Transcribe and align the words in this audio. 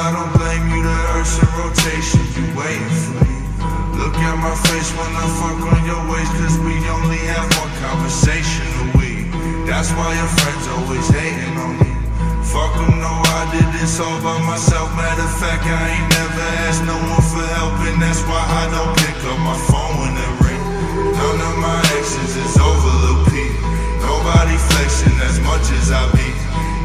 I 0.00 0.16
don't 0.16 0.32
blame 0.32 0.64
you. 0.72 0.80
The 0.80 0.98
earth's 1.12 1.36
in 1.36 1.50
rotation. 1.60 2.24
You 2.32 2.48
waiting 2.56 2.88
for 3.04 3.20
me. 3.20 3.36
Look 4.00 4.16
at 4.16 4.36
my 4.40 4.56
face 4.72 4.88
when 4.96 5.12
I 5.12 5.26
fuck 5.36 5.60
on 5.60 5.84
your 5.84 6.00
waist, 6.08 6.32
cause 6.40 6.56
we 6.64 6.72
only 6.88 7.20
have 7.28 7.44
one 7.60 7.68
conversation 7.84 8.64
a 8.80 8.86
week. 8.96 9.28
That's 9.68 9.92
why 9.92 10.16
your 10.16 10.30
friends 10.40 10.64
always 10.72 11.04
hating 11.12 11.52
on 11.60 11.76
me. 11.76 11.92
Fuck 12.48 12.72
them, 12.80 12.96
no, 12.96 13.12
I 13.12 13.44
did 13.52 13.68
this 13.76 14.00
all 14.00 14.16
by 14.24 14.40
myself. 14.48 14.88
Matter 14.96 15.20
of 15.20 15.36
fact, 15.36 15.68
I 15.68 15.92
ain't 15.92 16.08
never 16.16 16.48
asked 16.64 16.80
no 16.88 16.96
one 16.96 17.24
for 17.28 17.44
help, 17.60 17.76
and 17.84 18.00
that's 18.00 18.24
why 18.24 18.40
I 18.40 18.72
don't 18.72 18.96
pick 19.04 19.20
up 19.28 19.36
my 19.44 19.58
phone 19.68 19.94
when 20.00 20.16
it 20.16 20.32
ring. 20.40 20.64
None 21.12 21.40
of 21.44 21.54
my 21.60 21.76
exes 22.00 22.40
is 22.40 22.56
over, 22.56 22.92
Lil 23.04 23.20
Peep. 23.28 23.52
Nobody 24.00 24.56
flexing 24.72 25.16
as 25.28 25.36
much 25.44 25.68
as 25.76 25.92
I 25.92 26.08
be. 26.16 26.30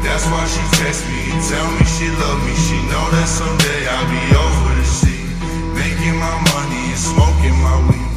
That's 0.04 0.28
why 0.28 0.44
she 0.46 0.62
text 0.84 1.02
me 1.08 1.32
and 1.32 1.42
tell 1.48 1.66
me 1.74 1.82
she 1.96 2.06
love 2.20 2.38
me 2.44 2.54
someday 3.26 3.82
I'll 3.90 4.06
be 4.06 4.22
over 4.38 4.72
the 4.78 4.86
sea, 4.86 5.26
making 5.74 6.14
my 6.14 6.36
money 6.54 6.94
and 6.94 7.02
smoking 7.10 7.58
my 7.58 7.74
weed. 7.90 8.10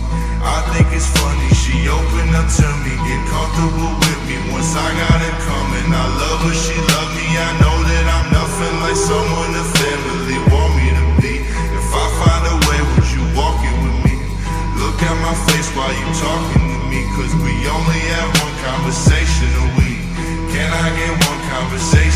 I 0.45 0.61
think 0.69 0.85
it's 0.93 1.09
funny 1.17 1.49
she 1.57 1.89
opened 1.89 2.37
up 2.37 2.45
to 2.45 2.67
me, 2.85 2.93
get 3.09 3.21
comfortable 3.25 3.89
with 4.05 4.21
me. 4.29 4.37
Once 4.53 4.69
I 4.77 4.85
got 4.85 5.19
it 5.25 5.37
coming, 5.49 5.89
I 5.89 6.05
love 6.13 6.45
her, 6.45 6.53
she 6.53 6.77
love 6.77 7.09
me. 7.17 7.25
I 7.25 7.49
know 7.57 7.75
that 7.89 8.05
I'm 8.05 8.27
nothing 8.29 8.75
like 8.85 8.97
someone 8.97 9.49
the 9.57 9.65
family 9.81 10.37
want 10.53 10.77
me 10.77 10.87
to 10.93 11.05
be. 11.25 11.33
If 11.41 11.89
I 11.89 12.05
find 12.21 12.43
a 12.45 12.55
way, 12.69 12.79
would 12.93 13.09
you 13.09 13.25
walk 13.33 13.57
it 13.65 13.75
with 13.81 13.97
me? 14.05 14.13
Look 14.77 15.01
at 15.01 15.17
my 15.25 15.33
face 15.49 15.73
while 15.73 15.89
you 15.89 16.07
talking 16.21 16.69
to 16.69 16.79
me, 16.85 17.01
cause 17.17 17.33
we 17.41 17.53
only 17.65 18.01
have 18.13 18.29
one 18.45 18.55
conversation 18.61 19.49
a 19.57 19.67
week. 19.81 20.05
Can 20.53 20.69
I 20.69 20.85
get 20.93 21.13
one 21.25 21.41
conversation? 21.49 22.08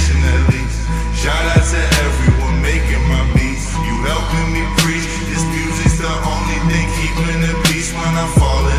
They 6.73 6.85
keeping 6.97 7.41
the 7.41 7.53
peace 7.65 7.93
when 7.93 8.17
I 8.17 8.25
fall 8.33 8.72